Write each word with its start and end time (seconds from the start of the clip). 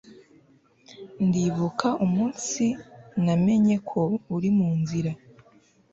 ndibuka 1.25 1.87
umunsi 2.05 2.65
namenye 3.25 3.75
ko 3.89 4.01
uri 4.35 4.49
munzira 4.57 5.11